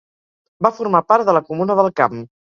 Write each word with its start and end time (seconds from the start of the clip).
Va 0.65 0.71
formar 0.77 1.01
part 1.11 1.27
de 1.27 1.35
la 1.37 1.41
Comuna 1.49 1.75
del 1.81 1.91
Camp. 2.01 2.17